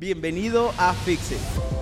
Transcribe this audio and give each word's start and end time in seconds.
Bienvenido 0.00 0.72
a 0.78 0.94
Fix 0.94 1.79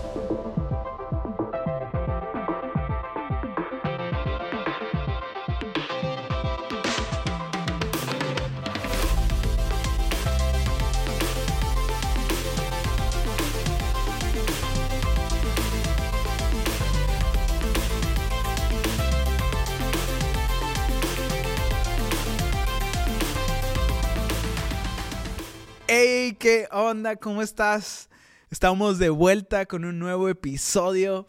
Hey, 25.90 26.36
¿qué 26.38 26.68
onda? 26.70 27.16
¿Cómo 27.16 27.40
estás? 27.40 28.10
Estamos 28.50 28.98
de 28.98 29.08
vuelta 29.08 29.64
con 29.64 29.86
un 29.86 29.98
nuevo 29.98 30.28
episodio. 30.28 31.26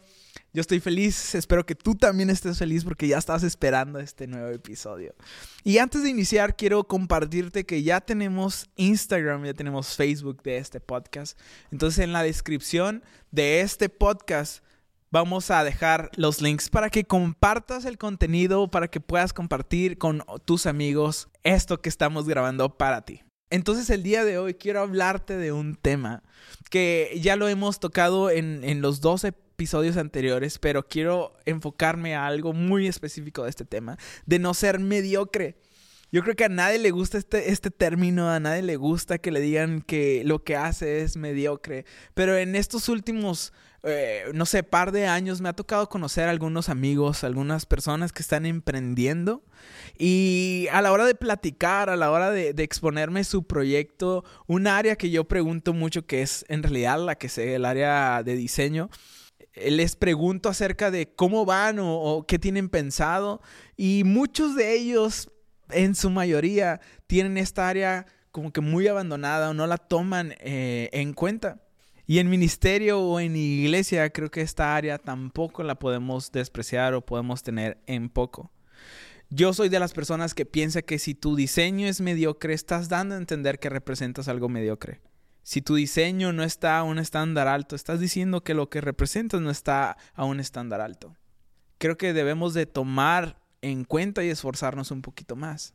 Yo 0.52 0.60
estoy 0.60 0.80
feliz, 0.80 1.34
espero 1.34 1.64
que 1.64 1.74
tú 1.74 1.94
también 1.94 2.28
estés 2.28 2.58
feliz 2.58 2.84
porque 2.84 3.08
ya 3.08 3.16
estás 3.16 3.42
esperando 3.42 3.98
este 4.00 4.26
nuevo 4.26 4.50
episodio. 4.50 5.14
Y 5.64 5.78
antes 5.78 6.02
de 6.02 6.10
iniciar, 6.10 6.56
quiero 6.56 6.84
compartirte 6.84 7.64
que 7.64 7.82
ya 7.82 8.02
tenemos 8.02 8.68
Instagram, 8.76 9.46
ya 9.46 9.54
tenemos 9.54 9.96
Facebook 9.96 10.42
de 10.42 10.58
este 10.58 10.78
podcast. 10.78 11.40
Entonces 11.72 12.04
en 12.04 12.12
la 12.12 12.22
descripción 12.22 13.02
de 13.30 13.62
este 13.62 13.88
podcast 13.88 14.62
vamos 15.10 15.50
a 15.50 15.64
dejar 15.64 16.10
los 16.16 16.42
links 16.42 16.68
para 16.68 16.90
que 16.90 17.04
compartas 17.04 17.86
el 17.86 17.96
contenido, 17.96 18.70
para 18.70 18.88
que 18.88 19.00
puedas 19.00 19.32
compartir 19.32 19.96
con 19.96 20.22
tus 20.44 20.66
amigos 20.66 21.30
esto 21.44 21.80
que 21.80 21.88
estamos 21.88 22.28
grabando 22.28 22.76
para 22.76 23.06
ti. 23.06 23.22
Entonces 23.50 23.90
el 23.90 24.04
día 24.04 24.24
de 24.24 24.38
hoy 24.38 24.54
quiero 24.54 24.80
hablarte 24.80 25.36
de 25.36 25.50
un 25.50 25.74
tema 25.74 26.22
que 26.70 27.18
ya 27.20 27.34
lo 27.34 27.48
hemos 27.48 27.80
tocado 27.80 28.30
en, 28.30 28.80
los 28.80 29.00
dos 29.00 29.24
episodios 29.24 29.96
anteriores, 29.96 30.60
pero 30.60 30.86
quiero 30.86 31.34
enfocarme 31.44 32.14
a 32.14 32.26
algo 32.26 32.52
muy 32.52 32.86
específico 32.86 33.42
de 33.42 33.50
este 33.50 33.64
tema, 33.64 33.98
de 34.24 34.38
no 34.38 34.54
ser 34.54 34.78
mediocre. 34.78 35.56
Yo 36.12 36.22
creo 36.22 36.36
que 36.36 36.44
a 36.44 36.48
nadie 36.48 36.78
le 36.78 36.92
gusta 36.92 37.18
este, 37.18 37.50
este 37.50 37.70
término, 37.70 38.30
a 38.30 38.38
nadie 38.38 38.62
le 38.62 38.76
gusta 38.76 39.18
que 39.18 39.32
le 39.32 39.40
digan 39.40 39.82
que 39.82 40.22
lo 40.24 40.44
que 40.44 40.56
hace 40.56 41.02
es 41.02 41.16
mediocre, 41.16 41.84
pero 42.14 42.36
en 42.36 42.54
estos 42.54 42.88
últimos 42.88 43.52
eh, 43.82 44.24
no 44.34 44.44
sé, 44.44 44.62
par 44.62 44.92
de 44.92 45.06
años 45.06 45.40
me 45.40 45.48
ha 45.48 45.54
tocado 45.54 45.88
conocer 45.88 46.28
a 46.28 46.30
algunos 46.30 46.68
amigos, 46.68 47.24
algunas 47.24 47.64
personas 47.64 48.12
que 48.12 48.20
están 48.20 48.44
emprendiendo 48.44 49.42
y 49.98 50.66
a 50.70 50.82
la 50.82 50.92
hora 50.92 51.06
de 51.06 51.14
platicar, 51.14 51.88
a 51.88 51.96
la 51.96 52.10
hora 52.10 52.30
de, 52.30 52.50
exponerme 52.58 53.24
su 53.24 53.44
proyecto, 53.44 54.22
un 54.46 54.66
área 54.66 54.96
que 54.96 55.10
yo 55.10 55.24
pregunto 55.24 55.72
mucho 55.72 56.06
que 56.06 56.20
es 56.20 56.44
en 56.48 56.62
realidad 56.62 56.98
la 56.98 57.14
que 57.14 57.30
sé, 57.30 57.54
el 57.54 57.64
área 57.64 58.22
de 58.22 58.36
diseño, 58.36 58.90
eh, 59.54 59.70
les 59.70 59.96
pregunto 59.96 60.50
acerca 60.50 60.90
de 60.90 61.14
cómo 61.14 61.46
van 61.46 61.78
o, 61.80 62.26
qué 62.28 62.38
tienen 62.38 62.68
pensado 62.68 63.40
y 63.78 64.02
muchos 64.04 64.56
de 64.56 64.74
ellos, 64.74 65.30
en 65.70 65.94
su 65.94 66.10
mayoría, 66.10 66.80
tienen 67.06 67.38
esta 67.38 67.68
área 67.68 68.04
como 68.30 68.52
que 68.52 68.60
muy 68.60 68.86
abandonada 68.88 69.50
o 69.50 69.54
no 69.54 69.66
la 69.66 69.78
toman 69.78 70.34
eh, 70.40 70.90
en 70.92 71.14
cuenta. 71.14 71.60
Y 72.10 72.18
en 72.18 72.28
ministerio 72.28 73.00
o 73.00 73.20
en 73.20 73.36
iglesia 73.36 74.10
creo 74.10 74.32
que 74.32 74.40
esta 74.40 74.74
área 74.74 74.98
tampoco 74.98 75.62
la 75.62 75.78
podemos 75.78 76.32
despreciar 76.32 76.92
o 76.92 77.06
podemos 77.06 77.44
tener 77.44 77.78
en 77.86 78.08
poco. 78.08 78.50
Yo 79.28 79.52
soy 79.52 79.68
de 79.68 79.78
las 79.78 79.92
personas 79.92 80.34
que 80.34 80.44
piensa 80.44 80.82
que 80.82 80.98
si 80.98 81.14
tu 81.14 81.36
diseño 81.36 81.86
es 81.86 82.00
mediocre, 82.00 82.52
estás 82.52 82.88
dando 82.88 83.14
a 83.14 83.18
entender 83.18 83.60
que 83.60 83.68
representas 83.68 84.26
algo 84.26 84.48
mediocre. 84.48 85.00
Si 85.44 85.62
tu 85.62 85.76
diseño 85.76 86.32
no 86.32 86.42
está 86.42 86.78
a 86.78 86.82
un 86.82 86.98
estándar 86.98 87.46
alto, 87.46 87.76
estás 87.76 88.00
diciendo 88.00 88.42
que 88.42 88.54
lo 88.54 88.68
que 88.70 88.80
representas 88.80 89.40
no 89.40 89.52
está 89.52 89.96
a 90.14 90.24
un 90.24 90.40
estándar 90.40 90.80
alto. 90.80 91.14
Creo 91.78 91.96
que 91.96 92.12
debemos 92.12 92.54
de 92.54 92.66
tomar 92.66 93.40
en 93.62 93.84
cuenta 93.84 94.24
y 94.24 94.30
esforzarnos 94.30 94.90
un 94.90 95.02
poquito 95.02 95.36
más. 95.36 95.74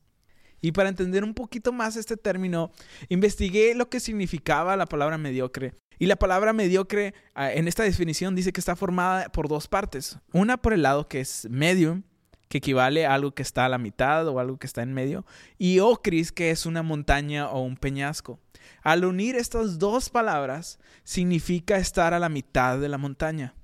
Y 0.62 0.72
para 0.72 0.90
entender 0.90 1.24
un 1.24 1.34
poquito 1.34 1.72
más 1.72 1.96
este 1.96 2.18
término, 2.18 2.72
investigué 3.10 3.76
lo 3.76 3.90
que 3.90 4.00
significaba 4.00 4.76
la 4.76 4.86
palabra 4.86 5.18
mediocre 5.18 5.74
y 5.98 6.08
la 6.08 6.16
palabra 6.16 6.54
mediocre 6.54 7.14
ah, 7.34 7.52
en 7.52 7.68
esta 7.68 7.84
definición 7.84 8.36
dice 8.36 8.52
que 8.52 8.60
está 8.60 8.76
formada 8.76 9.30
por 9.30 9.48
dos 9.48 9.68
partes. 9.68 10.20
Una 10.34 10.58
por 10.58 10.74
el 10.74 10.82
lado 10.82 11.08
que 11.08 11.22
es 11.22 11.48
medium, 11.50 12.04
que 12.50 12.58
equivale 12.58 13.06
a 13.06 13.14
algo 13.14 13.34
que 13.34 13.42
está 13.42 13.66
a 13.66 13.70
la 13.70 13.78
mitad 13.78 14.28
o 14.28 14.40
algo 14.40 14.58
que 14.58 14.68
está 14.68 14.84
en 14.84 14.94
medio, 14.94 15.26
y 15.58 15.80
ocris, 15.80 16.32
que 16.32 16.52
es 16.52 16.66
una 16.66 16.84
montaña 16.84 17.50
o 17.50 17.62
un 17.62 17.78
peñasco. 17.78 18.40
Al 18.82 19.06
unir 19.06 19.36
estas 19.36 19.80
dos 19.80 20.10
palabras, 20.10 20.80
significa 21.04 21.78
estar 21.78 22.14
a 22.14 22.20
la 22.20 22.30
mitad 22.30 22.80
de 22.80 22.90
la 22.90 22.98
montaña, 22.98 23.56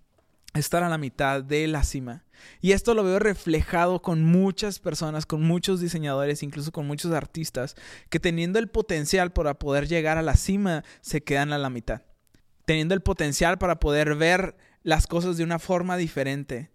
estar 0.54 0.84
a 0.84 0.90
la 0.90 0.98
mitad 0.98 1.44
de 1.44 1.68
la 1.68 1.84
cima. 1.84 2.24
Y 2.60 2.72
esto 2.72 2.94
lo 2.94 3.04
veo 3.04 3.20
reflejado 3.20 4.02
con 4.02 4.24
muchas 4.24 4.80
personas, 4.80 5.26
con 5.26 5.44
muchos 5.44 5.80
diseñadores, 5.80 6.44
incluso 6.44 6.72
con 6.72 6.88
muchos 6.88 7.12
artistas, 7.14 7.76
que 8.10 8.20
teniendo 8.20 8.60
el 8.60 8.68
potencial 8.68 9.32
para 9.32 9.54
poder 9.54 9.88
llegar 9.88 10.18
a 10.18 10.24
la 10.24 10.36
cima, 10.36 10.84
se 11.02 11.22
quedan 11.24 11.54
a 11.54 11.58
la 11.58 11.70
mitad 11.70 12.02
teniendo 12.66 12.94
el 12.94 13.02
potencial 13.02 13.58
para 13.58 13.80
poder 13.80 14.16
ver 14.16 14.56
las 14.84 15.08
cosas 15.08 15.38
de 15.38 15.44
una 15.44 15.60
forma 15.60 15.98
diferente, 15.98 16.72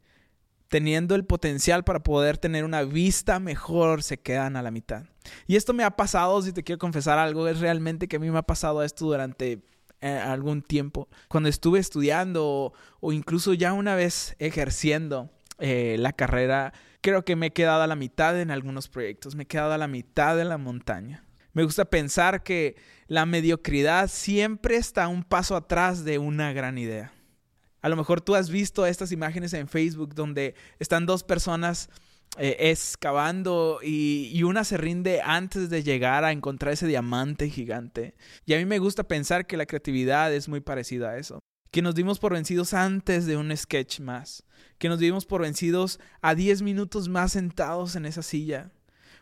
teniendo 0.68 1.14
el 1.14 1.24
potencial 1.24 1.84
para 1.84 2.02
poder 2.02 2.38
tener 2.38 2.64
una 2.64 2.82
vista 2.82 3.40
mejor, 3.40 4.02
se 4.02 4.18
quedan 4.18 4.56
a 4.56 4.62
la 4.62 4.70
mitad. 4.70 5.04
Y 5.46 5.56
esto 5.56 5.72
me 5.72 5.84
ha 5.84 5.96
pasado, 5.96 6.42
si 6.42 6.52
te 6.52 6.62
quiero 6.62 6.78
confesar 6.78 7.18
algo, 7.18 7.48
es 7.48 7.60
realmente 7.60 8.08
que 8.08 8.16
a 8.16 8.18
mí 8.18 8.30
me 8.30 8.38
ha 8.38 8.42
pasado 8.42 8.82
esto 8.82 9.06
durante 9.06 9.62
eh, 10.00 10.08
algún 10.08 10.62
tiempo. 10.62 11.08
Cuando 11.28 11.48
estuve 11.48 11.78
estudiando 11.78 12.72
o, 13.00 13.12
incluso 13.12 13.54
ya 13.54 13.72
una 13.72 13.94
vez 13.94 14.36
ejerciendo 14.38 15.30
eh, 15.58 15.96
la 15.98 16.12
carrera, 16.12 16.72
creo 17.00 17.24
que 17.24 17.36
me 17.36 17.46
he 17.46 17.52
quedado 17.52 17.82
a 17.82 17.86
la 17.86 17.96
mitad 17.96 18.40
en 18.40 18.50
algunos 18.50 18.88
proyectos, 18.88 19.34
me 19.34 19.44
he 19.44 19.46
quedado 19.46 19.72
a 19.72 19.78
la 19.78 19.88
mitad 19.88 20.36
de 20.36 20.44
la 20.44 20.58
montaña. 20.58 21.24
Me 21.52 21.64
gusta 21.64 21.86
pensar 21.86 22.42
que 22.42 22.76
la 23.06 23.24
mediocridad 23.24 24.08
siempre 24.08 24.76
está 24.76 25.08
un 25.08 25.24
paso 25.24 25.56
atrás 25.56 26.04
de 26.04 26.18
una 26.18 26.52
gran 26.52 26.76
idea. 26.76 27.12
A 27.80 27.88
lo 27.88 27.96
mejor 27.96 28.20
tú 28.20 28.34
has 28.34 28.50
visto 28.50 28.84
estas 28.84 29.12
imágenes 29.12 29.54
en 29.54 29.68
Facebook 29.68 30.14
donde 30.14 30.54
están 30.78 31.06
dos 31.06 31.22
personas 31.22 31.88
eh, 32.38 32.56
excavando 32.70 33.80
y, 33.82 34.30
y, 34.34 34.42
una 34.42 34.64
se 34.64 34.76
rinde 34.76 35.22
antes 35.22 35.70
de 35.70 35.82
llegar 35.82 36.24
a 36.24 36.32
encontrar 36.32 36.74
ese 36.74 36.86
diamante 36.86 37.48
gigante. 37.48 38.14
Y 38.44 38.54
a 38.54 38.58
mí 38.58 38.66
me 38.66 38.78
gusta 38.78 39.04
pensar 39.04 39.46
que 39.46 39.56
la 39.56 39.66
creatividad 39.66 40.32
es 40.34 40.48
muy 40.48 40.60
parecida 40.60 41.10
a 41.10 41.16
eso. 41.16 41.40
Que 41.70 41.82
nos 41.82 41.94
dimos 41.94 42.18
por 42.18 42.32
vencidos 42.32 42.74
antes 42.74 43.26
de 43.26 43.36
un 43.36 43.56
sketch 43.56 44.00
más. 44.00 44.44
Que 44.78 44.88
nos 44.88 44.98
dimos 44.98 45.24
por 45.24 45.42
vencidos 45.42 45.98
a 46.20 46.34
10 46.34 46.62
minutos 46.62 47.08
más 47.08 47.32
sentados 47.32 47.96
en 47.96 48.06
esa 48.06 48.22
silla. 48.22 48.70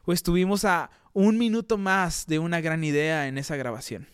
O 0.04 0.12
estuvimos 0.12 0.64
a 0.64 0.90
un 1.12 1.38
minuto 1.38 1.78
más 1.78 2.26
de 2.26 2.40
una 2.40 2.60
gran 2.60 2.82
idea 2.84 3.28
en 3.28 3.38
esa 3.38 3.56
grabación. 3.56 4.08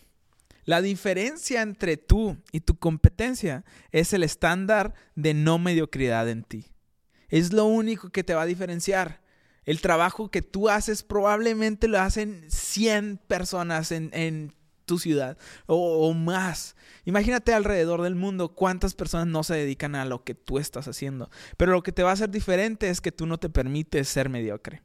La 0.63 0.81
diferencia 0.81 1.63
entre 1.63 1.97
tú 1.97 2.37
y 2.51 2.61
tu 2.61 2.77
competencia 2.77 3.65
es 3.91 4.13
el 4.13 4.23
estándar 4.23 4.93
de 5.15 5.33
no 5.33 5.57
mediocridad 5.57 6.29
en 6.29 6.43
ti. 6.43 6.70
Es 7.31 7.51
lo 7.51 7.65
único 7.65 8.11
que 8.11 8.23
te 8.23 8.35
va 8.35 8.43
a 8.43 8.45
diferenciar. 8.45 9.21
El 9.65 9.81
trabajo 9.81 10.29
que 10.29 10.43
tú 10.43 10.69
haces 10.69 11.01
probablemente 11.01 11.87
lo 11.87 11.99
hacen 11.99 12.45
100 12.49 13.17
personas 13.27 13.91
en, 13.91 14.53
tu 14.85 14.99
ciudad 14.99 15.37
o, 15.67 16.07
o, 16.07 16.13
más. 16.13 16.75
Imagínate 17.05 17.53
alrededor 17.53 18.01
del 18.01 18.15
mundo 18.15 18.55
cuántas 18.55 18.93
personas 18.93 19.27
no 19.27 19.43
se 19.43 19.53
dedican 19.53 19.95
a 19.95 20.03
lo 20.03 20.23
que 20.25 20.35
tú 20.35 20.59
estás 20.59 20.87
haciendo. 20.87 21.29
Pero 21.55 21.71
lo 21.71 21.81
que 21.81 21.93
te 21.93 22.03
va 22.03 22.09
a 22.09 22.13
hacer 22.13 22.29
diferente 22.29 22.89
es 22.89 22.99
que 22.99 23.11
tú 23.11 23.25
no 23.25 23.37
te 23.37 23.49
permites 23.49 24.09
ser 24.09 24.27
mediocre. 24.27 24.81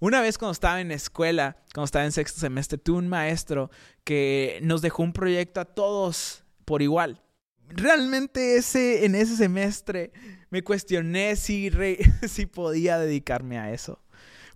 Una 0.00 0.20
vez 0.20 0.36
cuando 0.36 0.52
estaba 0.52 0.80
en 0.80 0.90
escuela, 0.90 1.56
cuando 1.72 1.84
estaba 1.84 2.04
en 2.04 2.12
sexto 2.12 2.40
semestre, 2.40 2.78
tuve 2.78 2.98
un 2.98 3.08
maestro 3.08 3.70
que 4.02 4.58
nos 4.62 4.82
dejó 4.82 5.02
un 5.02 5.12
proyecto 5.12 5.60
a 5.60 5.64
todos 5.64 6.44
por 6.64 6.82
igual. 6.82 7.23
Realmente 7.68 8.56
ese, 8.56 9.04
en 9.04 9.14
ese 9.14 9.36
semestre 9.36 10.12
me 10.50 10.62
cuestioné 10.62 11.36
si, 11.36 11.70
si 12.28 12.46
podía 12.46 12.98
dedicarme 12.98 13.58
a 13.58 13.72
eso. 13.72 14.00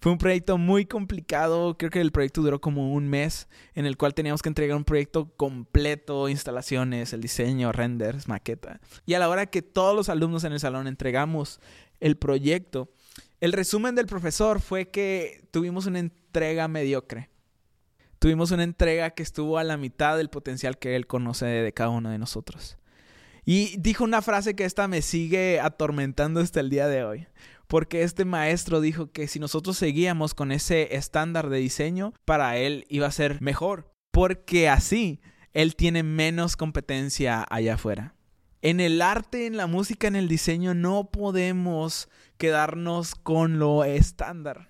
Fue 0.01 0.13
un 0.13 0.19
proyecto 0.19 0.59
muy 0.59 0.87
complicado, 0.87 1.77
creo 1.77 1.91
que 1.91 2.01
el 2.01 2.13
proyecto 2.13 2.41
duró 2.41 2.61
como 2.61 2.93
un 2.93 3.09
mes, 3.09 3.49
en 3.75 3.85
el 3.85 3.97
cual 3.97 4.15
teníamos 4.15 4.43
que 4.43 4.49
entregar 4.49 4.77
un 4.77 4.85
proyecto 4.85 5.35
completo, 5.37 6.29
instalaciones, 6.29 7.13
el 7.13 7.21
diseño, 7.21 7.73
renders, 7.73 8.29
maqueta. 8.29 8.81
Y 9.07 9.15
a 9.15 9.19
la 9.19 9.29
hora 9.29 9.47
que 9.47 9.61
todos 9.61 9.97
los 9.97 10.09
alumnos 10.09 10.45
en 10.45 10.53
el 10.53 10.61
salón 10.61 10.87
entregamos 10.87 11.59
el 11.99 12.17
proyecto, 12.17 12.93
el 13.41 13.53
resumen 13.53 13.97
del 13.97 14.07
profesor 14.07 14.61
fue 14.61 14.89
que 14.89 15.45
tuvimos 15.51 15.87
una 15.87 15.99
entrega 15.99 16.69
mediocre. 16.69 17.29
Tuvimos 18.21 18.53
una 18.53 18.63
entrega 18.63 19.11
que 19.11 19.25
estuvo 19.25 19.59
a 19.59 19.65
la 19.65 19.77
mitad 19.77 20.17
del 20.17 20.31
potencial 20.31 20.79
que 20.79 20.95
él 20.95 21.09
conoce 21.09 21.47
de 21.47 21.73
cada 21.73 21.91
uno 21.91 22.11
de 22.11 22.19
nosotros. 22.19 22.78
Y 23.51 23.79
dijo 23.79 24.05
una 24.05 24.21
frase 24.21 24.55
que 24.55 24.67
esta 24.67 24.89
me 24.89 25.01
sigue 25.01 25.59
atormentando 25.59 26.41
hasta 26.41 26.61
el 26.61 26.69
día 26.69 26.87
de 26.87 27.03
hoy. 27.03 27.29
Porque 27.67 28.03
este 28.03 28.27
maestro 28.27 28.83
dijo 28.83 29.11
que 29.11 29.27
si 29.27 29.39
nosotros 29.39 29.79
seguíamos 29.79 30.35
con 30.35 30.53
ese 30.53 30.95
estándar 30.97 31.49
de 31.49 31.57
diseño, 31.57 32.13
para 32.27 32.59
él 32.59 32.85
iba 32.91 33.07
a 33.07 33.11
ser 33.11 33.41
mejor. 33.41 33.91
Porque 34.11 34.69
así 34.69 35.23
él 35.55 35.77
tiene 35.77 36.03
menos 36.03 36.59
competencia 36.59 37.47
allá 37.49 37.77
afuera. 37.77 38.15
En 38.61 38.81
el 38.81 39.01
arte, 39.01 39.47
en 39.47 39.57
la 39.57 39.67
música, 39.67 40.09
en 40.09 40.17
el 40.17 40.29
diseño, 40.29 40.75
no 40.75 41.11
podemos 41.11 42.11
quedarnos 42.37 43.15
con 43.15 43.59
lo 43.59 43.83
estándar. 43.85 44.69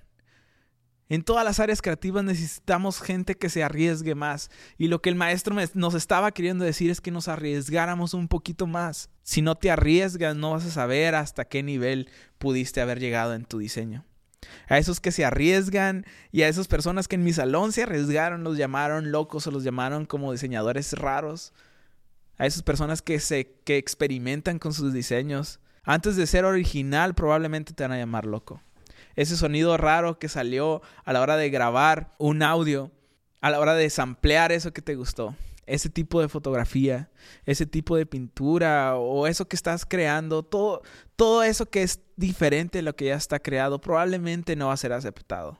En 1.10 1.22
todas 1.22 1.42
las 1.42 1.58
áreas 1.58 1.80
creativas 1.80 2.22
necesitamos 2.22 3.00
gente 3.00 3.34
que 3.34 3.48
se 3.48 3.64
arriesgue 3.64 4.14
más. 4.14 4.50
Y 4.76 4.88
lo 4.88 5.00
que 5.00 5.08
el 5.08 5.14
maestro 5.14 5.56
nos 5.72 5.94
estaba 5.94 6.32
queriendo 6.32 6.64
decir 6.64 6.90
es 6.90 7.00
que 7.00 7.10
nos 7.10 7.28
arriesgáramos 7.28 8.12
un 8.12 8.28
poquito 8.28 8.66
más. 8.66 9.08
Si 9.22 9.40
no 9.40 9.54
te 9.54 9.70
arriesgas, 9.70 10.36
no 10.36 10.50
vas 10.50 10.66
a 10.66 10.70
saber 10.70 11.14
hasta 11.14 11.46
qué 11.46 11.62
nivel 11.62 12.10
pudiste 12.36 12.82
haber 12.82 13.00
llegado 13.00 13.34
en 13.34 13.46
tu 13.46 13.58
diseño. 13.58 14.04
A 14.68 14.76
esos 14.76 15.00
que 15.00 15.10
se 15.10 15.24
arriesgan 15.24 16.04
y 16.30 16.42
a 16.42 16.48
esas 16.48 16.68
personas 16.68 17.08
que 17.08 17.16
en 17.16 17.24
mi 17.24 17.32
salón 17.32 17.72
se 17.72 17.84
arriesgaron, 17.84 18.44
los 18.44 18.58
llamaron 18.58 19.10
locos 19.10 19.46
o 19.46 19.50
los 19.50 19.64
llamaron 19.64 20.04
como 20.04 20.32
diseñadores 20.32 20.92
raros. 20.92 21.54
A 22.36 22.44
esas 22.44 22.62
personas 22.62 23.00
que 23.00 23.18
se 23.18 23.54
que 23.64 23.78
experimentan 23.78 24.58
con 24.58 24.74
sus 24.74 24.92
diseños. 24.92 25.58
Antes 25.84 26.16
de 26.16 26.26
ser 26.26 26.44
original, 26.44 27.14
probablemente 27.14 27.72
te 27.72 27.82
van 27.82 27.92
a 27.92 27.98
llamar 27.98 28.26
loco 28.26 28.62
ese 29.18 29.36
sonido 29.36 29.76
raro 29.76 30.20
que 30.20 30.28
salió 30.28 30.80
a 31.04 31.12
la 31.12 31.20
hora 31.20 31.36
de 31.36 31.50
grabar 31.50 32.14
un 32.18 32.40
audio, 32.40 32.92
a 33.40 33.50
la 33.50 33.58
hora 33.58 33.74
de 33.74 33.90
samplear 33.90 34.52
eso 34.52 34.72
que 34.72 34.80
te 34.80 34.94
gustó, 34.94 35.34
ese 35.66 35.90
tipo 35.90 36.20
de 36.20 36.28
fotografía, 36.28 37.10
ese 37.44 37.66
tipo 37.66 37.96
de 37.96 38.06
pintura 38.06 38.94
o 38.94 39.26
eso 39.26 39.48
que 39.48 39.56
estás 39.56 39.84
creando, 39.84 40.44
todo, 40.44 40.82
todo 41.16 41.42
eso 41.42 41.68
que 41.68 41.82
es 41.82 41.98
diferente 42.14 42.78
de 42.78 42.82
lo 42.82 42.94
que 42.94 43.06
ya 43.06 43.16
está 43.16 43.40
creado, 43.40 43.80
probablemente 43.80 44.54
no 44.54 44.68
va 44.68 44.74
a 44.74 44.76
ser 44.76 44.92
aceptado. 44.92 45.58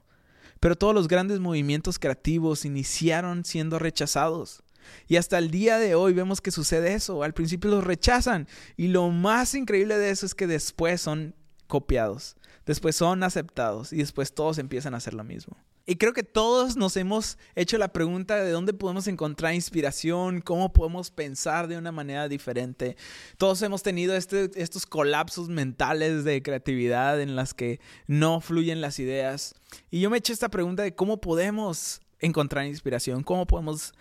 Pero 0.61 0.77
todos 0.77 0.95
los 0.95 1.09
grandes 1.09 1.41
movimientos 1.41 1.99
creativos 1.99 2.65
iniciaron 2.65 3.45
siendo 3.45 3.81
rechazados. 3.81 4.63
Y 5.09 5.17
hasta 5.17 5.37
el 5.37 5.51
día 5.51 5.79
de 5.79 5.97
hoy 5.97 6.13
vemos 6.13 6.41
que 6.41 6.53
sucede 6.53 6.95
eso. 6.95 7.25
Al 7.25 7.35
principio 7.35 7.71
los 7.71 7.83
rechazan. 7.83 8.47
Y 8.77 8.89
lo 8.89 9.11
más 9.11 9.55
increíble 9.55 9.99
de 9.99 10.11
eso 10.11 10.27
es 10.27 10.37
que 10.37 10.47
después 10.47 11.01
son 11.01 11.35
copiados 11.67 12.38
después 12.69 12.95
son 12.95 13.23
aceptados 13.23 13.95
y 13.95 13.97
después 13.97 14.35
todos 14.35 14.59
empiezan 14.59 14.93
a 14.93 14.99
hacer 14.99 15.15
lo 15.15 15.25
mismo. 15.25 15.57
Y 15.87 15.97
creo 15.97 16.13
que 16.13 16.23
todos 16.23 16.77
nos 16.77 16.99
hemos 16.99 17.39
hecho 17.55 17.79
la 17.79 17.95
pregunta 17.95 18.37
de 18.37 18.51
dónde 18.51 18.75
podemos 18.75 19.09
encontrar 19.09 19.55
inspiración, 19.55 20.43
cómo 20.43 20.71
podemos 20.71 21.11
pensar 21.11 21.67
de 21.67 21.79
una 21.79 21.93
manera 21.93 22.29
diferente. 22.29 22.99
Todos 23.39 23.63
hemos 23.63 23.83
tenido 23.83 24.15
este, 24.15 24.51
estos 24.55 24.85
colapsos 24.85 25.49
mentales 25.49 26.25
de 26.25 26.43
creatividad 26.43 27.23
en 27.23 27.37
las 27.37 27.55
que 27.55 27.81
no 28.07 28.43
fluyen 28.43 28.83
las 28.83 28.99
ideas. 28.99 29.55
Y 29.91 30.01
yo 30.01 30.11
me 30.11 30.19
eché 30.19 30.35
esta 30.35 30.51
pregunta 30.51 30.83
de 30.83 30.95
cómo 30.95 31.23
podemos 31.23 32.03
encontrar 32.21 32.67
inspiración, 32.67 33.23
cómo 33.23 33.47
podemos 33.47 33.95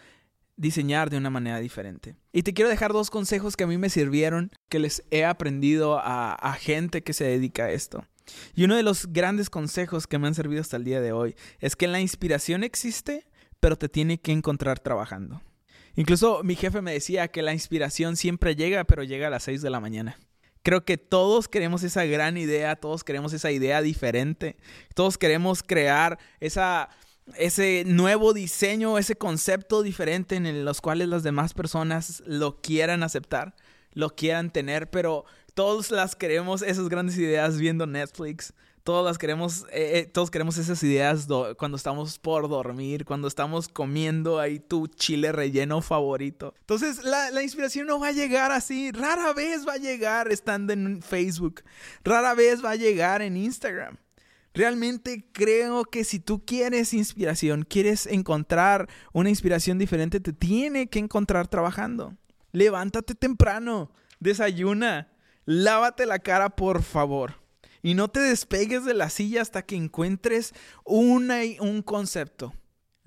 diseñar 0.58 1.10
de 1.10 1.16
una 1.16 1.30
manera 1.30 1.60
diferente. 1.60 2.18
Y 2.34 2.44
te 2.44 2.54
quiero 2.54 2.70
dejar 2.70 2.92
dos 2.92 3.10
consejos 3.10 3.56
que 3.56 3.64
a 3.64 3.68
mí 3.68 3.78
me 3.78 3.90
sirvieron, 3.90 4.52
que 4.68 4.80
les 4.80 5.04
he 5.10 5.24
aprendido 5.24 6.00
a, 6.00 6.34
a 6.34 6.54
gente 6.56 7.02
que 7.02 7.14
se 7.14 7.24
dedica 7.24 7.66
a 7.66 7.72
esto. 7.72 8.04
Y 8.56 8.64
uno 8.64 8.76
de 8.76 8.84
los 8.84 9.08
grandes 9.08 9.50
consejos 9.50 10.08
que 10.08 10.20
me 10.20 10.28
han 10.28 10.36
servido 10.36 10.62
hasta 10.62 10.78
el 10.78 10.84
día 10.84 11.02
de 11.02 11.12
hoy 11.12 11.36
es 11.60 11.76
que 11.76 11.88
la 11.88 12.00
inspiración 12.00 12.64
existe, 12.64 13.28
pero 13.60 13.78
te 13.78 13.90
tiene 13.90 14.20
que 14.20 14.32
encontrar 14.32 14.80
trabajando. 14.80 15.42
Incluso 15.96 16.44
mi 16.44 16.56
jefe 16.56 16.82
me 16.82 16.94
decía 16.94 17.28
que 17.30 17.42
la 17.42 17.54
inspiración 17.54 18.18
siempre 18.18 18.56
llega, 18.56 18.84
pero 18.84 19.04
llega 19.04 19.28
a 19.28 19.32
las 19.32 19.44
6 19.44 19.62
de 19.64 19.70
la 19.70 19.80
mañana. 19.80 20.18
Creo 20.62 20.86
que 20.86 20.98
todos 20.98 21.48
queremos 21.48 21.82
esa 21.84 22.06
gran 22.06 22.38
idea, 22.38 22.76
todos 22.76 23.04
queremos 23.04 23.34
esa 23.34 23.52
idea 23.52 23.82
diferente, 23.82 24.58
todos 24.94 25.18
queremos 25.18 25.64
crear 25.64 26.20
esa, 26.40 26.90
ese 27.36 27.84
nuevo 27.88 28.34
diseño, 28.34 28.98
ese 28.98 29.16
concepto 29.16 29.82
diferente 29.82 30.36
en 30.36 30.66
los 30.66 30.82
cuales 30.82 31.08
las 31.08 31.24
demás 31.24 31.54
personas 31.54 32.22
lo 32.26 32.62
quieran 32.62 33.02
aceptar, 33.02 33.56
lo 33.94 34.10
quieran 34.12 34.52
tener, 34.52 34.90
pero 34.90 35.26
todos 35.58 35.90
las 35.90 36.16
queremos, 36.16 36.62
esas 36.62 36.88
grandes 36.88 37.18
ideas 37.18 37.58
viendo 37.58 37.88
Netflix. 37.88 38.54
Todos 38.84 39.04
las 39.04 39.18
queremos, 39.18 39.64
eh, 39.72 39.98
eh, 39.98 40.06
todos 40.06 40.30
queremos 40.30 40.60
esas 40.60 40.84
ideas 40.84 41.28
cuando 41.58 41.78
estamos 41.78 42.20
por 42.20 42.48
dormir, 42.48 43.06
cuando 43.06 43.28
estamos 43.28 43.68
comiendo 43.68 44.40
ahí 44.40 44.60
tu 44.60 44.86
chile 44.86 45.32
relleno 45.32 45.82
favorito. 45.82 46.54
Entonces 46.60 47.04
la, 47.04 47.32
la 47.32 47.42
inspiración 47.42 47.88
no 47.88 48.00
va 48.00 48.10
a 48.10 48.12
llegar 48.12 48.52
así, 48.52 48.92
rara 48.92 49.34
vez 49.34 49.68
va 49.68 49.74
a 49.74 49.78
llegar 49.78 50.32
estando 50.32 50.74
en 50.74 51.02
Facebook, 51.02 51.64
rara 52.04 52.36
vez 52.36 52.64
va 52.64 52.72
a 52.72 52.76
llegar 52.76 53.24
en 53.24 53.36
Instagram. 53.36 53.98
Realmente 54.54 55.26
creo 55.32 55.86
que 55.86 56.04
si 56.04 56.20
tú 56.20 56.46
quieres 56.46 56.94
inspiración, 56.94 57.66
quieres 57.68 58.06
encontrar 58.06 58.88
una 59.12 59.30
inspiración 59.30 59.80
diferente, 59.80 60.20
te 60.20 60.34
tiene 60.34 60.88
que 60.88 61.00
encontrar 61.00 61.48
trabajando. 61.48 62.16
Levántate 62.52 63.16
temprano, 63.16 63.90
desayuna, 64.20 65.10
lávate 65.48 66.06
la 66.06 66.20
cara 66.20 66.50
por 66.50 66.84
favor. 66.84 67.36
Y 67.82 67.96
no 67.96 68.10
te 68.10 68.20
despegues 68.20 68.86
de 68.86 68.94
la 68.94 69.10
silla 69.10 69.42
hasta 69.42 69.64
que 69.64 69.76
encuentres 69.76 70.54
una, 70.84 71.40
un 71.62 71.82
concepto. 71.82 72.54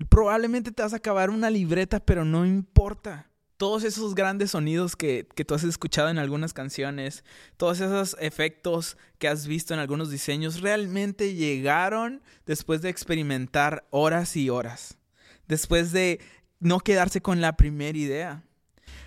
Probablemente 0.09 0.71
te 0.71 0.81
vas 0.81 0.93
a 0.93 0.97
acabar 0.97 1.29
una 1.29 1.49
libreta, 1.49 1.99
pero 1.99 2.25
no 2.25 2.45
importa. 2.45 3.29
Todos 3.57 3.83
esos 3.83 4.15
grandes 4.15 4.51
sonidos 4.51 4.95
que, 4.95 5.27
que 5.35 5.45
tú 5.45 5.53
has 5.53 5.63
escuchado 5.63 6.09
en 6.09 6.17
algunas 6.17 6.51
canciones, 6.51 7.23
todos 7.57 7.79
esos 7.79 8.17
efectos 8.19 8.97
que 9.19 9.27
has 9.27 9.45
visto 9.45 9.75
en 9.75 9.79
algunos 9.79 10.09
diseños, 10.09 10.61
realmente 10.61 11.35
llegaron 11.35 12.23
después 12.47 12.81
de 12.81 12.89
experimentar 12.89 13.85
horas 13.91 14.35
y 14.35 14.49
horas. 14.49 14.97
Después 15.47 15.91
de 15.91 16.19
no 16.59 16.79
quedarse 16.79 17.21
con 17.21 17.39
la 17.39 17.55
primera 17.55 17.97
idea. 17.97 18.43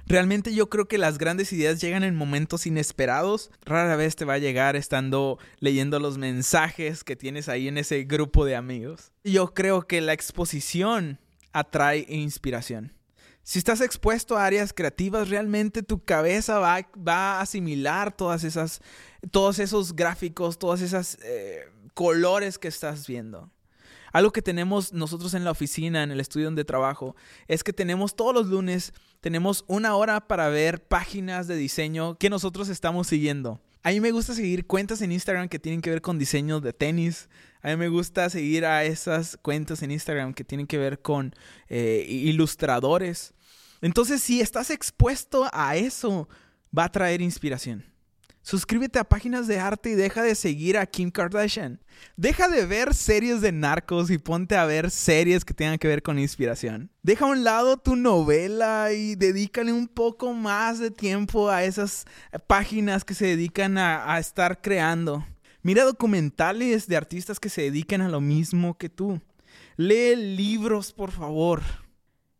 Realmente 0.07 0.55
yo 0.55 0.69
creo 0.69 0.87
que 0.87 0.99
las 0.99 1.19
grandes 1.19 1.53
ideas 1.53 1.81
llegan 1.81 2.05
en 2.05 2.15
momentos 2.15 2.67
inesperados. 2.67 3.51
Rara 3.65 3.97
vez 3.97 4.17
te 4.17 4.25
va 4.25 4.35
a 4.35 4.39
llegar 4.39 4.77
estando 4.77 5.39
leyendo 5.61 5.99
los 5.99 6.19
mensajes 6.19 7.05
que 7.05 7.17
tienes 7.17 7.49
ahí 7.49 7.69
en 7.69 7.79
ese 7.79 8.05
grupo 8.05 8.45
de 8.45 8.57
amigos. 8.57 9.13
Yo 9.25 9.55
creo 9.55 9.83
que 9.83 10.01
la 10.01 10.13
exposición 10.13 11.19
atrae 11.53 12.05
inspiración. 12.09 12.93
Si 13.43 13.59
estás 13.59 13.83
expuesto 13.83 14.39
a 14.39 14.47
áreas 14.47 14.73
creativas, 14.73 15.29
realmente 15.29 15.83
tu 15.83 16.03
cabeza 16.03 16.59
va, 16.59 16.89
va 16.97 17.39
a 17.39 17.41
asimilar 17.43 18.11
todas 18.17 18.43
esas, 18.43 18.81
todos 19.31 19.59
esos 19.59 19.95
gráficos, 19.95 20.59
todos 20.59 20.81
esos 20.81 21.19
eh, 21.23 21.69
colores 21.93 22.59
que 22.59 22.69
estás 22.69 23.07
viendo. 23.07 23.51
Algo 24.15 24.31
que 24.31 24.43
tenemos 24.43 24.93
nosotros 24.93 25.35
en 25.35 25.43
la 25.43 25.51
oficina, 25.51 26.05
en 26.05 26.13
el 26.13 26.21
estudio 26.21 26.47
donde 26.47 26.65
trabajo, 26.65 27.17
es 27.49 27.65
que 27.65 27.73
tenemos 27.73 28.15
todos 28.15 28.33
los 28.33 28.47
lunes, 28.47 28.95
tenemos 29.21 29.65
una 29.67 29.97
hora 29.97 30.29
para 30.29 30.49
ver 30.51 30.87
páginas 30.87 31.49
de 31.49 31.57
diseño 31.57 32.17
que 32.17 32.31
nosotros 32.31 32.69
estamos 32.69 33.09
siguiendo. 33.09 33.61
A 33.83 33.91
mí 33.91 33.99
me 33.99 34.13
gusta 34.13 34.33
seguir 34.33 34.69
cuentas 34.69 35.03
en 35.03 35.11
Instagram 35.11 35.49
que 35.49 35.59
tienen 35.59 35.83
que 35.83 35.91
ver 35.91 36.01
con 36.01 36.17
diseños 36.17 36.63
de 36.63 36.73
tenis. 36.73 37.29
A 37.61 37.71
mí 37.71 37.77
me 37.77 37.89
gusta 37.89 38.31
seguir 38.31 38.65
a 38.67 38.85
esas 38.85 39.37
cuentas 39.37 39.83
en 39.83 39.91
Instagram 39.91 40.33
que 40.33 40.45
tienen 40.45 40.69
que 40.69 40.79
ver 40.79 41.03
con 41.03 41.35
eh, 41.69 42.07
ilustradores. 42.09 43.35
Entonces, 43.81 44.23
si 44.23 44.41
estás 44.41 44.71
expuesto 44.71 45.51
a 45.53 45.75
eso, 45.75 46.29
va 46.77 46.85
a 46.85 46.93
traer 46.93 47.21
inspiración. 47.21 47.85
Suscríbete 48.45 48.99
a 48.99 49.05
páginas 49.05 49.47
de 49.47 49.59
arte 49.59 49.89
y 49.89 49.95
deja 49.95 50.23
de 50.23 50.35
seguir 50.35 50.77
a 50.77 50.85
Kim 50.85 51.11
Kardashian. 51.11 51.81
Deja 52.15 52.47
de 52.47 52.67
ver 52.67 52.93
series 52.93 53.41
de 53.41 53.53
narcos 53.53 54.11
y 54.11 54.19
ponte 54.19 54.55
a 54.55 54.67
ver 54.67 54.91
series 54.91 55.47
que 55.47 55.55
tengan 55.55 55.79
que 55.79 55.89
ver 55.89 56.03
con 56.03 56.19
inspiración. 56.19 56.91
Deja 57.03 57.25
a 57.25 57.29
un 57.29 57.43
lado 57.43 57.79
tu 57.79 57.97
novela 57.97 58.93
y 58.93 59.15
dedícale 59.15 59.73
un 59.73 59.89
poco 59.89 60.35
más 60.35 60.79
de 60.79 60.91
tiempo 60.91 61.49
a 61.49 61.65
esas 61.65 62.05
páginas 62.47 63.03
que 63.03 63.15
se 63.15 63.29
dedican 63.29 63.79
a, 63.79 64.13
a 64.13 64.19
estar 64.19 64.61
creando. 64.61 65.25
Mira 65.63 65.85
documentales 65.85 66.87
de 66.87 66.99
artistas 66.99 67.41
que 67.41 67.49
se 67.49 67.63
dedican 67.63 68.03
a 68.03 68.11
lo 68.11 68.21
mismo 68.21 68.77
que 68.77 68.91
tú. 68.91 69.23
Lee 69.79 70.17
libros, 70.17 70.93
por 70.93 71.13
favor. 71.13 71.63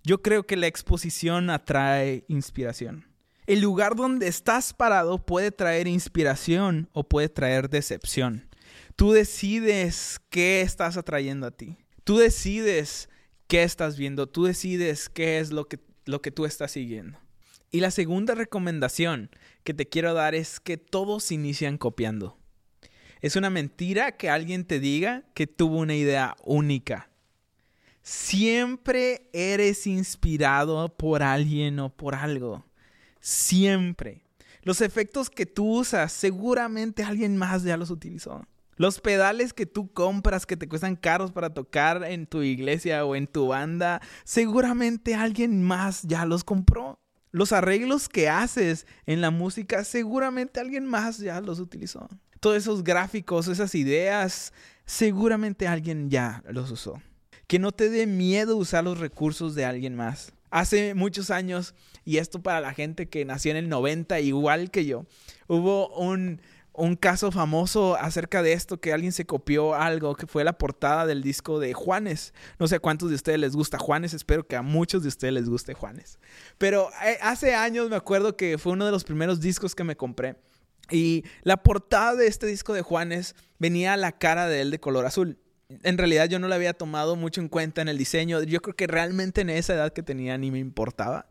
Yo 0.03 0.21
creo 0.21 0.45
que 0.45 0.59
la 0.59 0.67
exposición 0.67 1.49
atrae 1.49 2.27
inspiración. 2.29 3.14
El 3.47 3.61
lugar 3.61 3.95
donde 3.95 4.27
estás 4.27 4.73
parado 4.73 5.19
puede 5.19 5.51
traer 5.51 5.87
inspiración 5.87 6.89
o 6.93 7.05
puede 7.05 7.29
traer 7.29 7.69
decepción. 7.69 8.49
Tú 8.97 9.13
decides 9.13 10.21
qué 10.31 10.63
estás 10.63 10.97
atrayendo 10.97 11.47
a 11.47 11.51
ti. 11.51 11.77
Tú 12.05 12.17
decides 12.17 13.11
qué 13.47 13.63
estás 13.63 13.99
viendo. 13.99 14.27
Tú 14.27 14.45
decides 14.45 15.11
qué 15.11 15.41
es 15.41 15.53
lo 15.53 15.69
que, 15.69 15.79
lo 16.07 16.23
que 16.23 16.31
tú 16.31 16.47
estás 16.47 16.71
siguiendo. 16.71 17.19
Y 17.71 17.81
la 17.81 17.91
segunda 17.91 18.35
recomendación 18.35 19.31
que 19.63 19.75
te 19.75 19.89
quiero 19.89 20.15
dar 20.15 20.35
es 20.35 20.59
que 20.59 20.79
todos 20.79 21.31
inician 21.31 21.77
copiando. 21.77 22.39
Es 23.21 23.37
una 23.37 23.51
mentira 23.51 24.17
que 24.17 24.31
alguien 24.31 24.65
te 24.65 24.81
diga 24.81 25.25
que 25.35 25.47
tuvo 25.47 25.79
una 25.79 25.95
idea 25.95 26.37
única. 26.45 27.11
Siempre 28.03 29.29
eres 29.33 29.87
inspirado 29.87 30.95
por 30.97 31.23
alguien 31.23 31.79
o 31.81 31.89
por 31.89 32.15
algo. 32.15 32.65
Siempre. 33.25 34.23
Los 34.65 34.83
efectos 34.83 35.31
que 35.31 35.47
tú 35.47 35.79
usas, 35.79 36.13
seguramente 36.13 37.03
alguien 37.03 37.39
más 37.39 37.63
ya 37.63 37.79
los 37.79 37.89
utilizó. 37.89 38.47
Los 38.77 39.01
pedales 39.01 39.55
que 39.55 39.65
tú 39.65 39.91
compras 39.91 40.45
que 40.45 40.59
te 40.59 40.69
cuestan 40.69 40.95
caros 40.95 41.33
para 41.33 41.55
tocar 41.55 42.05
en 42.05 42.27
tu 42.27 42.43
iglesia 42.43 43.03
o 43.07 43.17
en 43.17 43.27
tu 43.27 43.47
banda, 43.47 44.03
seguramente 44.25 45.15
alguien 45.15 45.63
más 45.63 46.03
ya 46.03 46.27
los 46.27 46.45
compró. 46.45 46.99
Los 47.31 47.53
arreglos 47.53 48.11
que 48.11 48.29
haces 48.29 48.87
en 49.07 49.23
la 49.23 49.31
música, 49.31 49.85
seguramente 49.85 50.61
alguien 50.61 50.85
más 50.85 51.17
ya 51.17 51.41
los 51.41 51.61
utilizó. 51.61 52.11
Todos 52.41 52.59
esos 52.59 52.85
gráficos, 52.85 53.49
esas 53.49 53.75
ideas, 53.75 54.53
seguramente 54.85 55.67
alguien 55.67 56.11
ya 56.11 56.43
los 56.51 56.71
usó. 56.71 57.01
Que 57.47 57.59
no 57.59 57.73
te 57.73 57.89
dé 57.89 58.07
miedo 58.07 58.59
usar 58.59 58.85
los 58.85 58.99
recursos 58.99 59.55
de 59.55 59.65
alguien 59.65 59.95
más. 59.97 60.34
Hace 60.55 60.95
muchos 60.95 61.33
años, 61.33 61.75
y 62.05 62.19
esto 62.19 62.41
para 62.41 62.61
la 62.61 62.73
gente 62.73 63.09
que 63.09 63.25
nació 63.25 63.51
en 63.51 63.57
el 63.57 63.69
90 63.69 64.21
igual 64.21 64.71
que 64.71 64.85
yo, 64.85 65.05
hubo 65.49 65.89
un, 65.97 66.41
un 66.73 66.95
caso 66.95 67.33
famoso 67.33 67.97
acerca 67.97 68.41
de 68.41 68.53
esto, 68.53 68.81
que 68.81 68.93
alguien 68.93 69.11
se 69.11 69.27
copió 69.27 69.75
algo, 69.75 70.15
que 70.15 70.29
fue 70.29 70.45
la 70.45 70.57
portada 70.57 71.07
del 71.07 71.25
disco 71.25 71.59
de 71.59 71.75
Juanes. 71.75 72.35
No 72.61 72.69
sé 72.69 72.77
a 72.77 72.79
cuántos 72.79 73.09
de 73.09 73.17
ustedes 73.17 73.41
les 73.41 73.57
gusta 73.57 73.81
Juanes, 73.81 74.15
espero 74.15 74.47
que 74.47 74.55
a 74.55 74.63
muchos 74.63 75.03
de 75.03 75.09
ustedes 75.09 75.35
les 75.35 75.49
guste 75.49 75.75
Juanes. 75.75 76.21
Pero 76.57 76.89
eh, 77.05 77.19
hace 77.21 77.57
años 77.57 77.91
me 77.91 77.97
acuerdo 77.97 78.37
que 78.37 78.57
fue 78.57 78.75
uno 78.75 78.87
de 78.87 78.93
los 78.93 79.03
primeros 79.03 79.41
discos 79.41 79.75
que 79.75 79.83
me 79.83 79.97
compré. 79.97 80.37
Y 80.89 81.25
la 81.43 81.65
portada 81.65 82.15
de 82.15 82.29
este 82.29 82.47
disco 82.47 82.75
de 82.75 82.83
Juanes 82.83 83.35
venía 83.59 83.97
la 83.97 84.13
cara 84.13 84.47
de 84.47 84.61
él 84.61 84.71
de 84.71 84.79
color 84.79 85.05
azul. 85.05 85.37
En 85.83 85.99
realidad 85.99 86.29
yo 86.29 86.39
no 86.39 86.49
lo 86.49 86.55
había 86.55 86.73
tomado 86.73 87.17
mucho 87.17 87.41
en 87.41 87.49
cuenta 87.49 87.83
en 87.83 87.89
el 87.89 87.99
diseño. 87.99 88.43
Yo 88.43 88.61
creo 88.61 88.77
que 88.77 88.87
realmente 88.87 89.41
en 89.41 89.51
esa 89.51 89.75
edad 89.75 89.93
que 89.93 90.03
tenía 90.03 90.39
ni 90.39 90.51
me 90.51 90.59
importaba. 90.59 91.27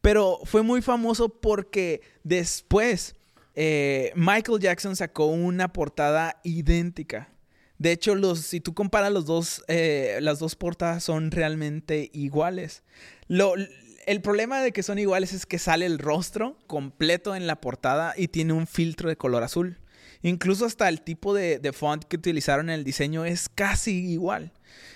Pero 0.00 0.38
fue 0.44 0.62
muy 0.62 0.82
famoso 0.82 1.28
porque 1.28 2.02
después 2.22 3.16
eh, 3.54 4.12
Michael 4.16 4.60
Jackson 4.60 4.96
sacó 4.96 5.26
una 5.26 5.72
portada 5.72 6.40
idéntica. 6.42 7.30
De 7.78 7.92
hecho, 7.92 8.14
los, 8.14 8.40
si 8.40 8.60
tú 8.60 8.74
comparas 8.74 9.12
los 9.12 9.26
dos, 9.26 9.64
eh, 9.68 10.18
las 10.20 10.38
dos 10.38 10.56
portadas 10.56 11.04
son 11.04 11.30
realmente 11.30 12.10
iguales. 12.12 12.82
el 13.28 14.20
problema 14.22 14.60
de 14.60 14.72
que 14.72 14.82
son 14.82 14.98
iguales 14.98 15.32
es 15.32 15.46
que 15.46 15.58
sale 15.58 15.86
el 15.86 15.98
rostro 15.98 16.58
completo 16.66 17.34
en 17.34 17.46
la 17.46 17.60
portada 17.60 18.14
y 18.16 18.28
tiene 18.28 18.52
un 18.52 18.66
filtro 18.66 19.08
de 19.08 19.16
color 19.16 19.42
azul. 19.42 19.78
Incluso 20.24 20.66
hasta 20.66 20.88
el 20.88 21.02
tipo 21.02 21.34
de, 21.34 21.60
font 21.72 22.02
que 22.02 22.16
utilizaron 22.16 22.68
en 22.68 22.74
el 22.74 22.84
diseño 22.84 23.24
es 23.24 23.48
casi 23.48 24.10
igual. 24.10 24.52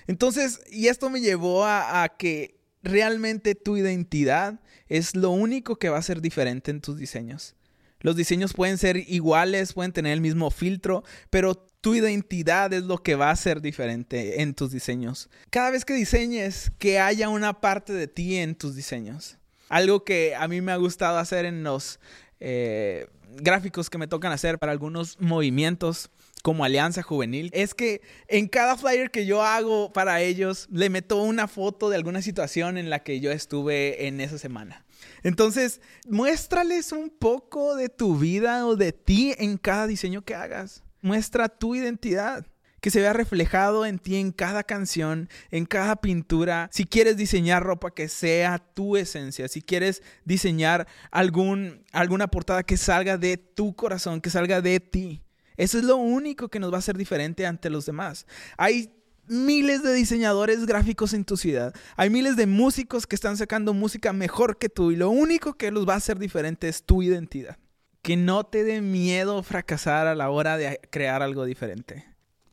Entonces, 0.09 0.61
y 0.71 0.89
esto 0.89 1.09
me 1.09 1.21
llevó 1.21 1.65
a 1.65 2.11
que 2.19 2.59
realmente 2.83 3.55
tu 3.55 3.77
identidad 3.77 4.61
es 4.89 5.15
lo 5.15 5.31
único 5.31 5.77
que 5.77 5.89
va 5.89 5.99
a 5.99 6.03
ser 6.03 6.21
diferente 6.21 6.71
en 6.71 6.81
tus 6.81 6.97
diseños. 6.97 7.55
Los 8.01 8.17
diseños 8.17 8.55
pueden 8.55 8.79
ser 8.79 8.97
iguales, 8.97 9.73
pueden 9.73 9.93
tener 9.93 10.13
el 10.13 10.21
mismo 10.21 10.51
filtro, 10.51 11.03
pero 11.31 11.55
tu 11.55 11.95
identidad 11.95 12.73
es 12.73 12.85
lo 12.85 12.99
que 13.03 13.17
va 13.17 13.31
a 13.31 13.37
ser 13.37 13.61
diferente 13.61 14.41
en 14.43 14.55
tus 14.55 14.71
diseños. 14.71 15.29
Cada 15.51 15.71
vez 15.71 15.85
que 15.85 15.95
diseñes, 15.95 16.73
que 16.79 17.01
haya 17.01 17.29
una 17.29 17.61
parte 17.61 17.93
de 17.93 18.07
ti 18.07 18.37
en 18.37 18.55
tus 18.55 18.77
diseños. 18.77 19.39
Algo 19.69 20.05
que 20.05 20.35
a 20.35 20.49
mí 20.49 20.61
me 20.61 20.73
ha 20.73 20.77
gustado 20.77 21.19
hacer 21.19 21.45
en 21.45 21.63
los 21.63 22.01
eh, 22.41 23.07
gráficos 23.37 23.91
que 23.91 23.99
me 23.99 24.07
tocan 24.07 24.33
hacer 24.33 24.59
para 24.59 24.73
algunos 24.73 25.21
movimientos 25.21 26.11
como 26.43 26.65
Alianza 26.65 27.03
Juvenil 27.03 27.51
es 27.53 27.75
que 27.75 28.01
en 28.29 28.49
cada 28.49 28.77
flyer 28.77 29.11
que 29.11 29.27
yo 29.27 29.43
hago 29.43 29.93
para 29.93 30.21
ellos 30.21 30.69
le 30.71 30.89
meto 30.89 31.23
una 31.23 31.49
foto 31.49 31.91
de 31.91 31.97
alguna 31.97 32.23
situación 32.23 32.79
en 32.79 32.91
la 32.91 33.01
que 33.01 33.21
yo 33.21 33.31
estuve 33.31 34.07
en 34.07 34.21
esa 34.21 34.39
semana. 34.39 34.85
Entonces, 35.23 35.81
muéstrales 36.07 36.93
un 36.93 37.11
poco 37.11 37.75
de 37.77 37.89
tu 37.89 38.17
vida 38.17 38.67
o 38.67 38.77
de 38.77 38.93
ti 38.93 39.35
en 39.39 39.59
cada 39.59 39.87
diseño 39.87 40.23
que 40.23 40.35
hagas. 40.35 40.83
Muestra 41.01 41.49
tu 41.49 41.75
identidad 41.75 42.47
que 42.81 42.91
se 42.91 43.01
vea 43.01 43.13
reflejado 43.13 43.87
en 43.87 43.99
ti 43.99 44.17
en 44.17 44.33
cada 44.33 44.63
canción, 44.63 45.29
en 45.51 45.67
cada 45.67 45.97
pintura. 45.97 46.69
Si 46.73 46.85
quieres 46.85 47.17
diseñar 47.17 47.63
ropa 47.63 47.91
que 47.91 48.09
sea 48.09 48.59
tu 48.59 48.97
esencia, 48.97 49.49
si 49.49 49.63
quieres 49.63 50.03
diseñar 50.25 50.87
algún, 51.11 51.85
alguna 51.93 52.29
portada 52.29 52.63
que 52.63 52.77
salga 52.77 53.19
de 53.19 53.37
tu 53.37 53.75
corazón, 53.75 54.21
que 54.21 54.31
salga 54.31 54.61
de 54.61 54.81
ti. 54.81 55.23
Eso 55.57 55.77
es 55.79 55.85
lo 55.85 55.97
único 55.97 56.49
que 56.49 56.61
nos 56.61 56.71
va 56.73 56.77
a 56.77 56.79
hacer 56.79 56.97
diferente 56.97 57.45
ante 57.45 57.69
los 57.69 57.85
demás. 57.85 58.27
Hay 58.57 58.93
miles 59.27 59.83
de 59.83 59.93
diseñadores 59.93 60.67
gráficos 60.67 61.13
en 61.13 61.25
tu 61.25 61.37
ciudad. 61.37 61.75
Hay 61.97 62.11
miles 62.11 62.37
de 62.37 62.47
músicos 62.47 63.07
que 63.07 63.17
están 63.17 63.37
sacando 63.37 63.75
música 63.75 64.13
mejor 64.13 64.59
que 64.59 64.69
tú 64.69 64.91
y 64.91 64.97
lo 64.97 65.11
único 65.11 65.55
que 65.55 65.71
los 65.71 65.87
va 65.87 65.95
a 65.95 65.99
hacer 65.99 66.19
diferente 66.19 66.69
es 66.69 66.85
tu 66.85 67.03
identidad. 67.03 67.59
Que 68.03 68.17
no 68.17 68.45
te 68.45 68.65
dé 68.65 68.81
miedo 68.81 69.43
fracasar 69.43 70.07
a 70.07 70.15
la 70.15 70.31
hora 70.31 70.57
de 70.57 70.81
crear 70.91 71.23
algo 71.23 71.45
diferente. 71.45 72.07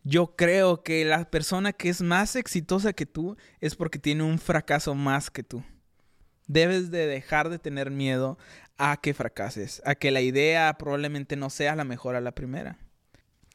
Yo 0.07 0.35
creo 0.35 0.83
que 0.83 1.03
la 1.03 1.31
persona 1.31 1.73
que 1.73 1.89
es 1.89 2.03
más 2.03 2.35
exitosa 2.35 2.93
que 2.93 3.07
tú 3.07 3.37
es 3.59 3.75
porque 3.75 3.97
tiene 3.97 4.21
un 4.21 4.37
fracaso 4.37 4.93
más 4.93 5.31
que 5.31 5.41
tú. 5.41 5.63
Debes 6.45 6.91
de 6.91 7.07
dejar 7.07 7.49
de 7.49 7.57
tener 7.57 7.89
miedo 7.89 8.37
a 8.77 9.01
que 9.01 9.15
fracases, 9.15 9.81
a 9.83 9.95
que 9.95 10.11
la 10.11 10.21
idea 10.21 10.71
probablemente 10.77 11.35
no 11.35 11.49
sea 11.49 11.75
la 11.75 11.85
mejor 11.85 12.15
a 12.15 12.21
la 12.21 12.33
primera. 12.33 12.77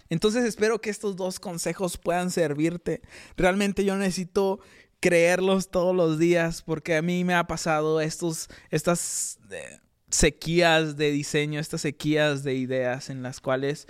Entonces 0.09 0.45
espero 0.45 0.80
que 0.80 0.90
estos 0.90 1.14
dos 1.14 1.38
consejos 1.38 1.97
puedan 1.99 2.33
servirte. 2.33 3.00
Realmente 3.37 3.85
yo 3.85 3.97
necesito 3.97 4.59
creerlos 4.99 5.71
todos 5.71 5.95
los 5.95 6.19
días 6.19 6.62
porque 6.62 6.97
a 6.97 7.02
mí 7.02 7.23
me 7.23 7.35
ha 7.35 7.47
pasado 7.47 8.00
estos, 8.00 8.49
estas 8.71 9.38
eh, 9.52 9.78
sequías 10.11 10.97
de 10.97 11.12
diseño, 11.12 11.61
estas 11.61 11.83
sequías 11.83 12.42
de 12.42 12.54
ideas 12.54 13.09
en 13.09 13.23
las 13.23 13.40
cuales 13.40 13.87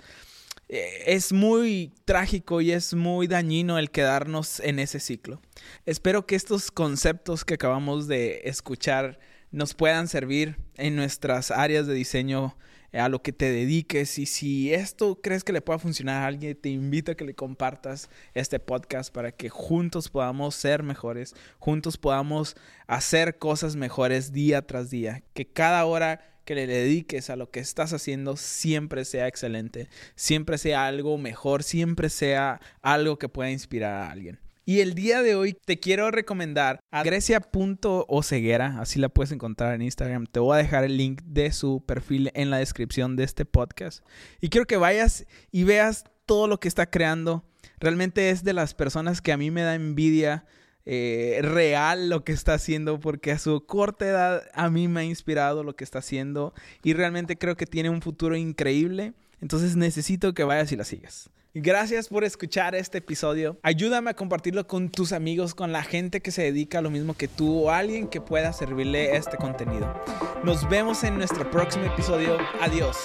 es 0.71 1.33
muy 1.33 1.91
trágico 2.05 2.61
y 2.61 2.71
es 2.71 2.93
muy 2.93 3.27
dañino 3.27 3.77
el 3.77 3.91
quedarnos 3.91 4.61
en 4.61 4.79
ese 4.79 5.01
ciclo. 5.01 5.41
Espero 5.85 6.25
que 6.25 6.35
estos 6.35 6.71
conceptos 6.71 7.43
que 7.43 7.55
acabamos 7.55 8.07
de 8.07 8.41
escuchar 8.45 9.19
nos 9.51 9.73
puedan 9.73 10.07
servir 10.07 10.55
en 10.77 10.95
nuestras 10.95 11.51
áreas 11.51 11.87
de 11.87 11.93
diseño 11.93 12.55
a 12.93 13.09
lo 13.09 13.21
que 13.21 13.33
te 13.33 13.51
dediques 13.51 14.17
y 14.17 14.25
si 14.25 14.73
esto 14.73 15.19
crees 15.21 15.43
que 15.43 15.53
le 15.53 15.61
pueda 15.61 15.79
funcionar 15.79 16.23
a 16.23 16.27
alguien, 16.27 16.55
te 16.55 16.69
invito 16.69 17.11
a 17.11 17.15
que 17.15 17.25
le 17.25 17.33
compartas 17.33 18.09
este 18.33 18.59
podcast 18.59 19.13
para 19.13 19.31
que 19.31 19.49
juntos 19.49 20.09
podamos 20.09 20.55
ser 20.55 20.83
mejores, 20.83 21.35
juntos 21.59 21.97
podamos 21.97 22.55
hacer 22.87 23.37
cosas 23.37 23.75
mejores 23.75 24.31
día 24.31 24.61
tras 24.65 24.89
día, 24.89 25.23
que 25.33 25.45
cada 25.45 25.85
hora 25.85 26.30
que 26.45 26.55
le 26.55 26.67
dediques 26.67 27.29
a 27.29 27.35
lo 27.35 27.51
que 27.51 27.59
estás 27.59 27.93
haciendo 27.93 28.37
siempre 28.37 29.05
sea 29.05 29.27
excelente, 29.27 29.89
siempre 30.15 30.57
sea 30.57 30.87
algo 30.87 31.17
mejor, 31.17 31.63
siempre 31.63 32.09
sea 32.09 32.61
algo 32.81 33.17
que 33.17 33.29
pueda 33.29 33.51
inspirar 33.51 33.93
a 33.93 34.11
alguien. 34.11 34.39
Y 34.63 34.79
el 34.79 34.93
día 34.93 35.23
de 35.23 35.35
hoy 35.35 35.57
te 35.65 35.79
quiero 35.79 36.11
recomendar 36.11 36.79
a 36.91 37.03
grecia.oceguera, 37.03 38.79
así 38.79 38.99
la 38.99 39.09
puedes 39.09 39.31
encontrar 39.31 39.73
en 39.73 39.81
Instagram. 39.81 40.27
Te 40.27 40.39
voy 40.39 40.55
a 40.55 40.61
dejar 40.61 40.83
el 40.83 40.97
link 40.97 41.23
de 41.23 41.51
su 41.51 41.83
perfil 41.85 42.31
en 42.35 42.51
la 42.51 42.57
descripción 42.57 43.15
de 43.15 43.23
este 43.23 43.45
podcast. 43.45 44.05
Y 44.39 44.49
quiero 44.49 44.67
que 44.67 44.77
vayas 44.77 45.25
y 45.51 45.63
veas 45.63 46.05
todo 46.27 46.47
lo 46.47 46.59
que 46.59 46.67
está 46.67 46.89
creando. 46.89 47.43
Realmente 47.79 48.29
es 48.29 48.43
de 48.43 48.53
las 48.53 48.75
personas 48.75 49.21
que 49.21 49.31
a 49.31 49.37
mí 49.37 49.49
me 49.49 49.63
da 49.63 49.73
envidia 49.73 50.45
eh, 50.85 51.39
real 51.41 52.09
lo 52.09 52.23
que 52.23 52.31
está 52.31 52.53
haciendo 52.53 52.99
porque 52.99 53.31
a 53.31 53.39
su 53.39 53.65
corta 53.65 54.07
edad 54.07 54.43
a 54.53 54.69
mí 54.69 54.87
me 54.87 55.01
ha 55.01 55.03
inspirado 55.03 55.63
lo 55.63 55.75
que 55.75 55.83
está 55.83 55.99
haciendo 55.99 56.53
y 56.83 56.93
realmente 56.93 57.37
creo 57.37 57.55
que 57.55 57.65
tiene 57.65 57.89
un 57.89 58.01
futuro 58.01 58.35
increíble. 58.35 59.13
Entonces 59.41 59.75
necesito 59.75 60.33
que 60.33 60.43
vayas 60.43 60.71
y 60.71 60.75
la 60.75 60.83
sigas. 60.83 61.29
Gracias 61.53 62.07
por 62.07 62.23
escuchar 62.23 62.75
este 62.75 62.99
episodio. 62.99 63.57
Ayúdame 63.61 64.11
a 64.11 64.13
compartirlo 64.13 64.67
con 64.67 64.89
tus 64.89 65.11
amigos, 65.11 65.53
con 65.53 65.73
la 65.73 65.83
gente 65.83 66.21
que 66.21 66.31
se 66.31 66.43
dedica 66.43 66.79
a 66.79 66.81
lo 66.81 66.89
mismo 66.89 67.13
que 67.13 67.27
tú 67.27 67.65
o 67.65 67.71
alguien 67.71 68.07
que 68.07 68.21
pueda 68.21 68.53
servirle 68.53 69.17
este 69.17 69.35
contenido. 69.35 69.93
Nos 70.45 70.69
vemos 70.69 71.03
en 71.03 71.17
nuestro 71.17 71.49
próximo 71.51 71.85
episodio. 71.85 72.37
Adiós. 72.61 72.95